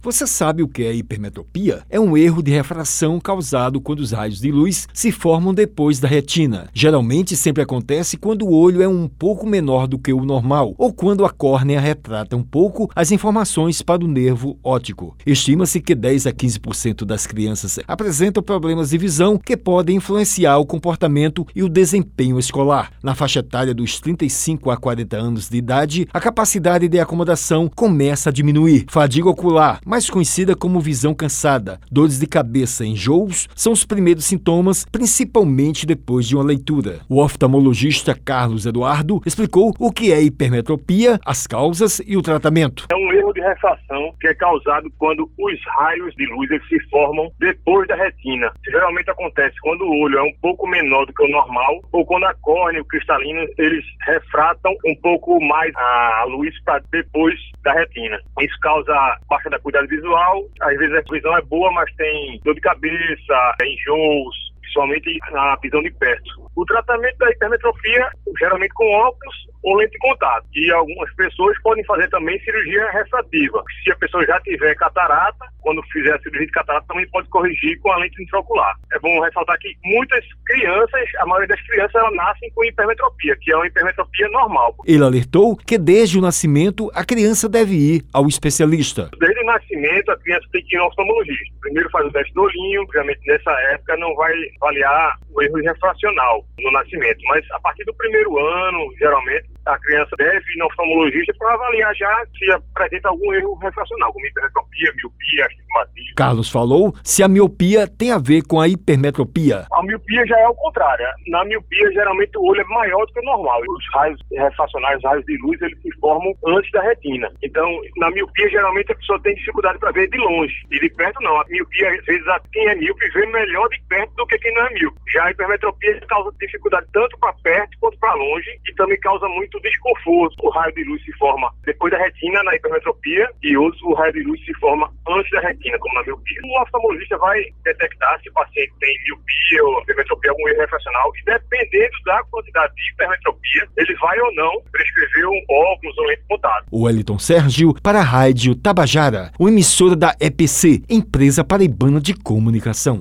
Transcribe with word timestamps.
Você 0.00 0.28
sabe 0.28 0.62
o 0.62 0.68
que 0.68 0.84
é 0.84 0.94
hipermetropia? 0.94 1.82
É 1.90 1.98
um 1.98 2.16
erro 2.16 2.40
de 2.40 2.52
refração 2.52 3.18
causado 3.18 3.80
quando 3.80 3.98
os 3.98 4.12
raios 4.12 4.38
de 4.38 4.52
luz 4.52 4.86
se 4.94 5.10
formam 5.10 5.52
depois 5.52 5.98
da 5.98 6.06
retina. 6.06 6.68
Geralmente 6.72 7.36
sempre 7.36 7.64
acontece 7.64 8.16
quando 8.16 8.46
o 8.46 8.54
olho 8.54 8.80
é 8.80 8.86
um 8.86 9.08
pouco 9.08 9.44
menor 9.44 9.88
do 9.88 9.98
que 9.98 10.12
o 10.12 10.24
normal 10.24 10.72
ou 10.78 10.92
quando 10.92 11.24
a 11.24 11.30
córnea 11.30 11.80
retrata 11.80 12.36
um 12.36 12.44
pouco 12.44 12.88
as 12.94 13.10
informações 13.10 13.82
para 13.82 14.04
o 14.04 14.06
nervo 14.06 14.56
óptico. 14.62 15.16
Estima-se 15.26 15.80
que 15.80 15.96
10 15.96 16.28
a 16.28 16.32
15% 16.32 17.04
das 17.04 17.26
crianças 17.26 17.80
apresentam 17.88 18.40
problemas 18.40 18.90
de 18.90 18.98
visão 18.98 19.36
que 19.36 19.56
podem 19.56 19.96
influenciar 19.96 20.58
o 20.58 20.66
comportamento 20.66 21.44
e 21.56 21.64
o 21.64 21.68
desempenho 21.68 22.38
escolar. 22.38 22.92
Na 23.02 23.16
faixa 23.16 23.40
etária 23.40 23.74
dos 23.74 23.98
35 23.98 24.70
a 24.70 24.76
40 24.76 25.16
anos 25.16 25.48
de 25.48 25.56
idade, 25.56 26.06
a 26.12 26.20
capacidade 26.20 26.86
de 26.86 27.00
acomodação 27.00 27.68
começa 27.74 28.30
a 28.30 28.32
diminuir. 28.32 28.86
Fadiga 28.88 29.28
ocular 29.28 29.80
mais 29.88 30.10
conhecida 30.10 30.54
como 30.54 30.80
visão 30.80 31.14
cansada, 31.14 31.80
dores 31.90 32.20
de 32.20 32.26
cabeça 32.26 32.84
e 32.84 32.88
enjoos, 32.88 33.48
são 33.56 33.72
os 33.72 33.86
primeiros 33.86 34.26
sintomas, 34.26 34.84
principalmente 34.84 35.86
depois 35.86 36.28
de 36.28 36.36
uma 36.36 36.44
leitura. 36.44 37.00
O 37.08 37.22
oftalmologista 37.22 38.14
Carlos 38.14 38.66
Eduardo 38.66 39.22
explicou 39.24 39.72
o 39.78 39.90
que 39.90 40.12
é 40.12 40.20
hipermetropia, 40.20 41.18
as 41.24 41.46
causas 41.46 42.02
e 42.06 42.18
o 42.18 42.22
tratamento. 42.22 42.86
É 42.92 42.94
um 42.94 43.12
erro 43.14 43.32
de 43.32 43.40
refração 43.40 44.12
que 44.20 44.28
é 44.28 44.34
causado 44.34 44.92
quando 44.98 45.22
os 45.38 45.60
raios 45.78 46.14
de 46.16 46.26
luz 46.26 46.48
se 46.68 46.80
formam 46.90 47.30
depois 47.38 47.88
da 47.88 47.94
retina. 47.94 48.52
Geralmente 48.66 49.10
acontece 49.10 49.56
quando 49.62 49.82
o 49.82 50.02
olho 50.02 50.18
é 50.18 50.22
um 50.22 50.34
pouco 50.42 50.66
menor 50.66 51.06
do 51.06 51.14
que 51.14 51.24
o 51.24 51.30
normal 51.30 51.80
ou 51.92 52.04
quando 52.04 52.24
a 52.24 52.34
córnea 52.42 52.82
o 52.82 52.84
cristalino 52.84 53.46
eles 53.56 53.84
refratam 54.06 54.72
um 54.84 54.94
pouco 54.96 55.40
mais 55.42 55.74
a 55.76 56.24
luz 56.28 56.54
para 56.64 56.82
depois 56.90 57.34
da 57.62 57.72
retina. 57.72 58.18
Isso 58.40 58.58
causa 58.60 58.92
baixa 59.28 59.48
da 59.48 59.58
cuidado 59.58 59.77
visual, 59.86 60.44
às 60.60 60.76
vezes 60.76 60.94
a 60.94 61.12
visão 61.12 61.36
é 61.36 61.42
boa, 61.42 61.70
mas 61.72 61.92
tem 61.94 62.40
dor 62.44 62.54
de 62.54 62.60
cabeça, 62.60 63.54
enjoos, 63.62 64.36
principalmente 64.60 65.18
na 65.30 65.56
visão 65.56 65.82
de 65.82 65.90
perto. 65.92 66.50
O 66.56 66.64
tratamento 66.64 67.16
da 67.18 67.30
hipermetrofia, 67.30 68.10
geralmente 68.38 68.74
com 68.74 68.90
óculos 68.92 69.47
ou 69.62 69.76
lente 69.76 69.92
de 69.92 69.98
contato. 69.98 70.46
E 70.54 70.70
algumas 70.72 71.12
pessoas 71.14 71.60
podem 71.62 71.84
fazer 71.84 72.08
também 72.10 72.38
cirurgia 72.40 72.90
refrativa. 72.90 73.62
Se 73.82 73.92
a 73.92 73.96
pessoa 73.96 74.24
já 74.26 74.40
tiver 74.40 74.74
catarata, 74.76 75.46
quando 75.60 75.82
fizer 75.92 76.14
a 76.14 76.18
cirurgia 76.20 76.46
de 76.46 76.52
catarata, 76.52 76.86
também 76.88 77.08
pode 77.10 77.28
corrigir 77.28 77.78
com 77.80 77.92
a 77.92 77.98
lente 77.98 78.22
intraocular. 78.22 78.74
É 78.92 78.98
bom 78.98 79.20
ressaltar 79.20 79.58
que 79.58 79.74
muitas 79.84 80.24
crianças, 80.46 81.08
a 81.20 81.26
maioria 81.26 81.48
das 81.48 81.66
crianças, 81.66 81.94
elas 81.94 82.14
nascem 82.14 82.50
com 82.54 82.64
hipermetropia, 82.64 83.36
que 83.40 83.52
é 83.52 83.56
uma 83.56 83.66
hipermetropia 83.66 84.28
normal. 84.28 84.74
Ele 84.86 85.02
alertou 85.02 85.56
que 85.56 85.78
desde 85.78 86.18
o 86.18 86.22
nascimento 86.22 86.90
a 86.94 87.04
criança 87.04 87.48
deve 87.48 87.74
ir 87.74 88.04
ao 88.12 88.26
especialista. 88.26 89.10
Desde 89.18 89.40
o 89.40 89.46
nascimento, 89.46 90.10
a 90.10 90.18
criança 90.18 90.46
tem 90.52 90.64
que 90.64 90.76
ir 90.76 90.78
ao 90.78 90.88
oftalmologista. 90.88 91.54
Primeiro 91.60 91.90
faz 91.90 92.06
o 92.06 92.12
teste 92.12 92.32
do 92.34 92.42
olhinho, 92.42 92.82
obviamente 92.82 93.20
nessa 93.26 93.50
época 93.72 93.96
não 93.96 94.14
vai 94.14 94.32
avaliar 94.60 95.18
o 95.34 95.42
erro 95.42 95.56
refracional 95.56 96.44
no 96.58 96.72
nascimento, 96.72 97.20
mas 97.28 97.44
a 97.52 97.60
partir 97.60 97.84
do 97.84 97.94
primeiro 97.94 98.38
ano, 98.38 98.92
geralmente, 98.98 99.47
a 99.68 99.78
criança 99.80 100.16
deve 100.16 100.38
ir 100.38 100.58
no 100.58 100.66
oftalmologista 100.66 101.34
para 101.38 101.54
avaliar 101.54 101.94
já 101.94 102.26
se 102.38 102.50
apresenta 102.52 103.08
algum 103.08 103.32
erro 103.34 103.54
refracional, 103.58 104.12
como 104.12 104.26
hipermetropia, 104.26 104.92
miopia, 104.96 105.48
astigmatismo. 105.80 106.14
Carlos 106.16 106.50
falou 106.50 106.94
se 107.02 107.22
a 107.22 107.28
miopia 107.28 107.86
tem 107.86 108.12
a 108.12 108.18
ver 108.18 108.42
com 108.42 108.60
a 108.60 108.68
hipermetropia. 108.68 109.66
A 109.72 109.82
miopia 109.82 110.24
já 110.26 110.38
é 110.40 110.48
o 110.48 110.54
contrário. 110.54 111.06
Na 111.28 111.44
miopia, 111.44 111.92
geralmente 111.92 112.36
o 112.38 112.44
olho 112.44 112.60
é 112.60 112.64
maior 112.64 113.04
do 113.06 113.12
que 113.12 113.20
o 113.20 113.24
normal. 113.24 113.60
Os 113.68 113.84
raios 113.94 114.20
refracionais, 114.32 114.98
os 114.98 115.04
raios 115.04 115.24
de 115.26 115.36
luz, 115.38 115.60
eles 115.60 115.80
se 115.82 115.90
formam 116.00 116.32
antes 116.46 116.70
da 116.72 116.82
retina. 116.82 117.30
Então, 117.42 117.66
na 117.96 118.10
miopia, 118.10 118.48
geralmente 118.48 118.92
a 118.92 118.96
pessoa 118.96 119.20
tem 119.22 119.34
dificuldade 119.34 119.78
para 119.78 119.92
ver 119.92 120.08
de 120.08 120.18
longe. 120.18 120.54
E 120.70 120.80
de 120.80 120.88
perto, 120.90 121.20
não. 121.22 121.40
A 121.40 121.44
miopia, 121.48 121.90
às 121.90 122.04
vezes, 122.04 122.24
quem 122.52 122.68
é 122.68 122.74
míope 122.74 123.10
vê 123.10 123.26
melhor 123.26 123.68
de 123.68 123.80
perto 123.88 124.14
do 124.14 124.26
que 124.26 124.38
quem 124.38 124.54
não 124.54 124.66
é 124.66 124.74
míope. 124.74 124.98
Já 125.12 125.24
a 125.24 125.30
hipermetropia 125.30 126.00
causa 126.08 126.32
dificuldade 126.40 126.86
tanto 126.92 127.18
para 127.18 127.32
perto 127.42 127.76
quanto 127.80 127.98
para 127.98 128.14
longe 128.14 128.50
e 128.68 128.74
também 128.74 128.98
causa 129.00 129.26
muito 129.28 129.48
muito 129.48 129.60
desconforto. 129.60 130.36
O 130.42 130.50
raio 130.50 130.74
de 130.74 130.84
luz 130.84 131.02
se 131.04 131.12
forma 131.12 131.50
depois 131.64 131.92
da 131.92 131.98
retina 131.98 132.42
na 132.42 132.54
hipermetropia 132.54 133.28
e 133.42 133.56
outros 133.56 133.82
o 133.82 133.94
raio 133.94 134.12
de 134.12 134.22
luz 134.22 134.44
se 134.44 134.54
forma 134.54 134.90
antes 135.08 135.30
da 135.32 135.40
retina, 135.40 135.67
como 135.78 135.94
na 135.94 136.02
miopia. 136.04 136.40
O 136.44 136.62
oftalmologista 136.62 137.18
vai 137.18 137.42
detectar 137.64 138.20
se 138.22 138.30
o 138.30 138.32
paciente 138.32 138.72
tem 138.80 138.96
miopia 139.04 139.64
ou 139.64 139.82
hipermetropia, 139.82 140.30
algum 140.30 140.48
erro 140.48 140.60
refracional 140.60 141.10
e 141.16 141.24
dependendo 141.24 141.96
da 142.04 142.22
quantidade 142.30 142.74
de 142.74 142.92
hipermetropia, 142.92 143.68
ele 143.76 143.94
vai 143.96 144.20
ou 144.20 144.34
não 144.34 144.62
prescrever 144.70 145.26
um 145.26 145.42
óculos 145.50 145.98
ou 145.98 146.06
lente 146.06 146.22
contato. 146.28 146.66
O 146.70 146.84
Wellington 146.84 147.18
Sérgio 147.18 147.74
para 147.82 147.98
a 148.00 148.04
Rádio 148.04 148.54
Tabajara, 148.54 149.32
o 149.38 149.48
emissora 149.48 149.96
da 149.96 150.14
EPC, 150.20 150.82
Empresa 150.88 151.44
Paraibana 151.44 152.00
de 152.00 152.14
Comunicação. 152.14 152.96